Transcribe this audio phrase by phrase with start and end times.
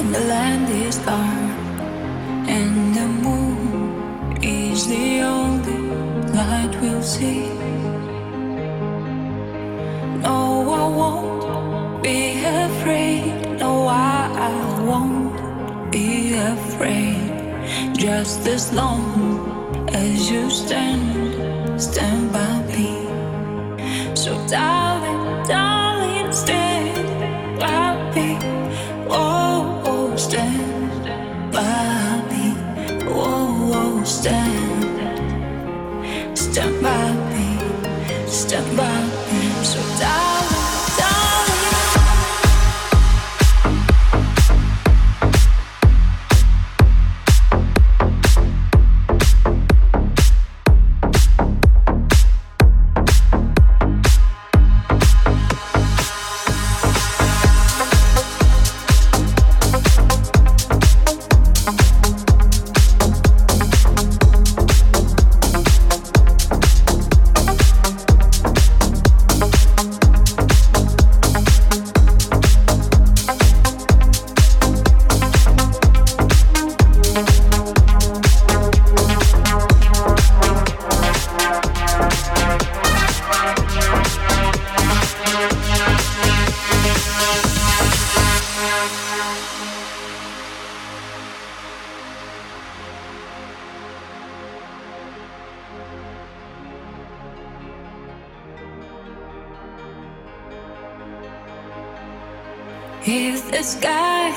[0.00, 1.58] and the land is dark,
[2.48, 5.80] and the moon is the only
[6.32, 7.48] light we'll see.
[10.24, 10.38] No,
[10.82, 13.58] I won't be afraid.
[13.58, 17.30] No, I, I won't be afraid.
[17.94, 22.90] Just as long as you stand, stand by me.
[24.14, 24.89] So die.
[103.02, 104.30] If the sky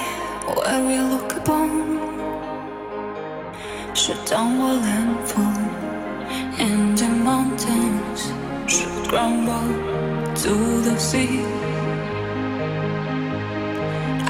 [0.55, 1.99] where we look upon
[3.93, 5.59] should tumble and fall,
[6.57, 8.31] and the mountains
[8.65, 9.67] should crumble
[10.43, 11.43] to the sea,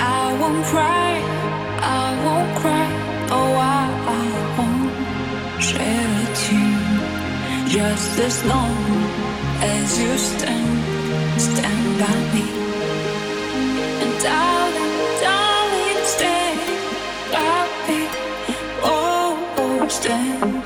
[0.02, 1.22] I won't cry,
[1.80, 2.90] I won't cry,
[3.30, 3.86] oh I,
[4.18, 4.26] I
[4.58, 8.78] won't shed a tear, just as long
[9.62, 12.53] as you stand, stand by me.
[20.04, 20.62] Stand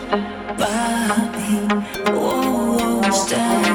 [0.58, 1.60] by me.
[2.12, 3.67] Stand, stand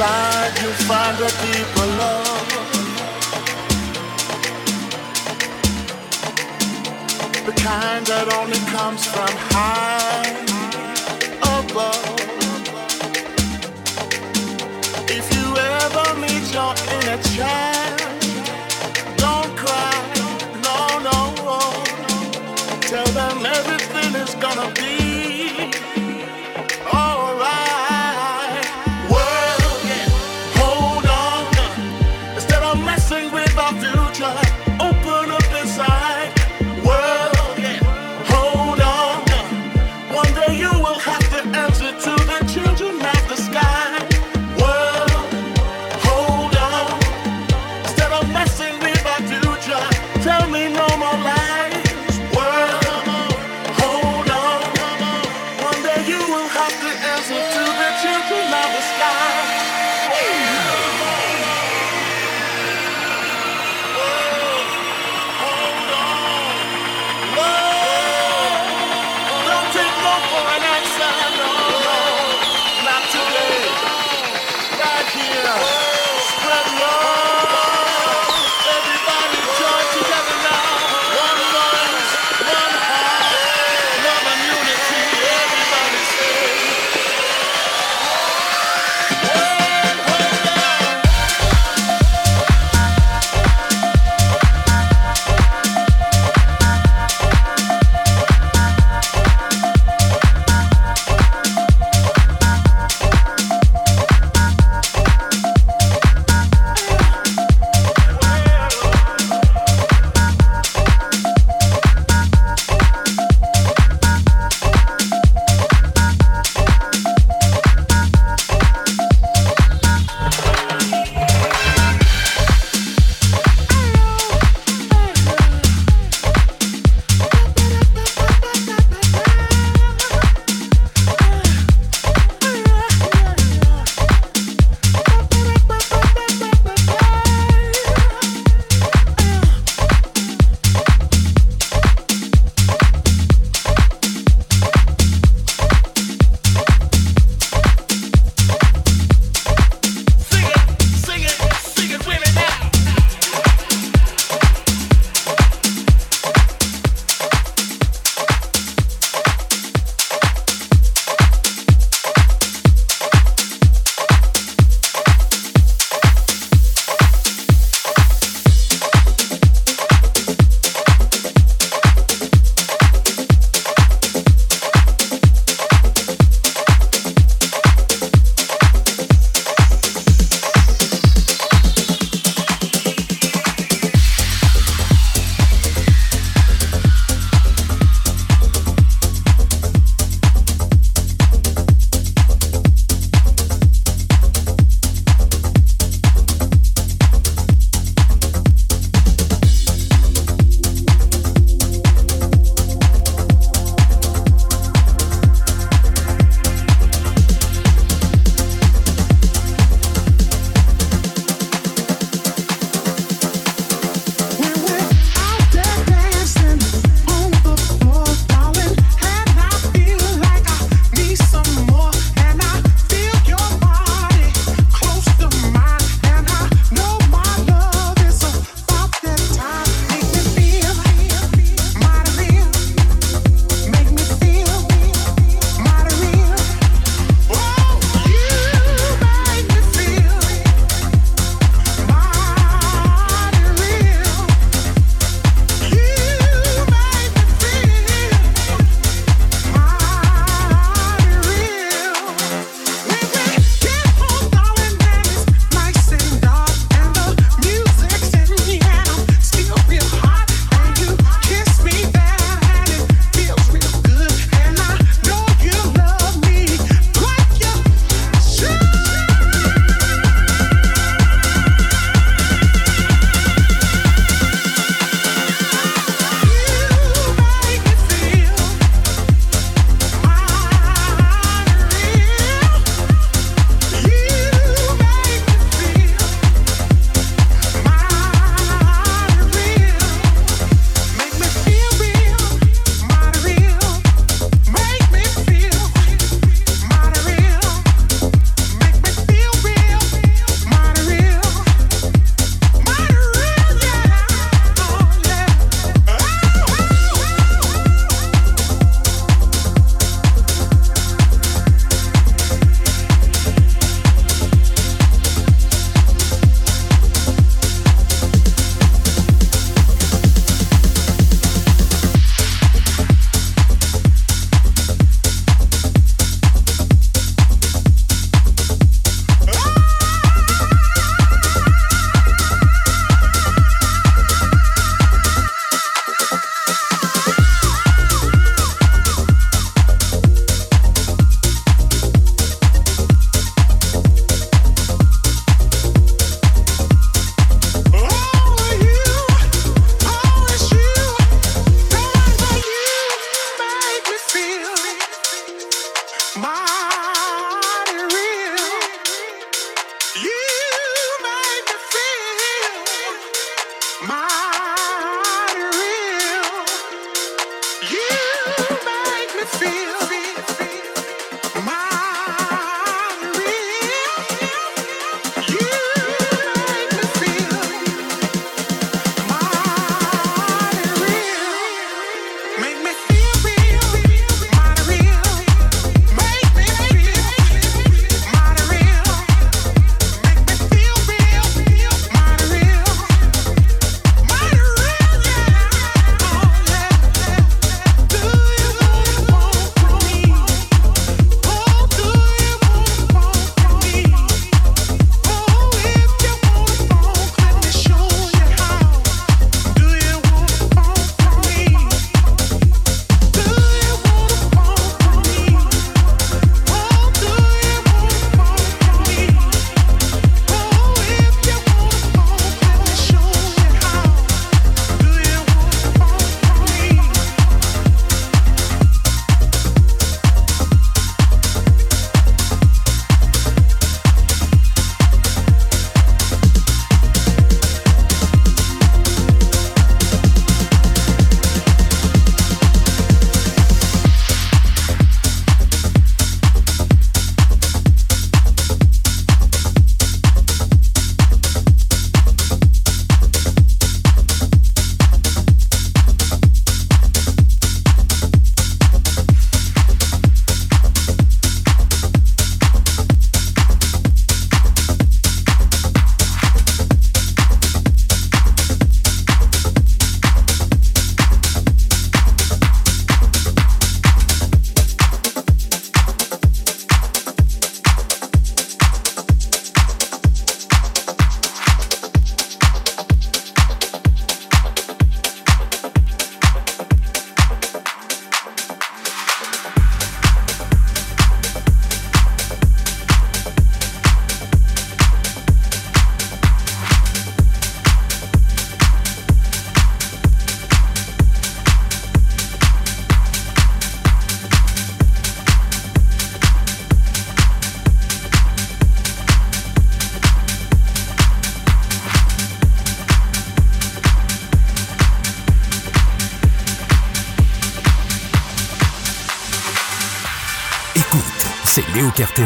[0.00, 2.48] inside you find a deeper love.
[7.44, 10.30] The kind that only comes from high
[11.58, 12.18] above.
[15.10, 17.69] If you ever meet your inner child.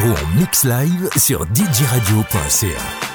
[0.03, 3.14] En mix live sur djradio.ca.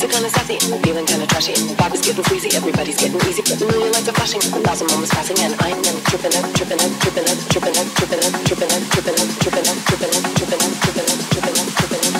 [0.00, 2.56] streets are kinda sassy feeling kinda trashy and vibe is getting breezy.
[2.56, 4.40] Everybody's getting easy, but a million lights are flashing.
[4.40, 8.16] A thousand moments passing and I'm tripping up, tripping up, tripping up, tripping up, tripping
[8.16, 11.68] up, tripping up, tripping up, tripping up, tripping up, tripping up, tripping up, tripping up,
[11.76, 12.19] tripping up.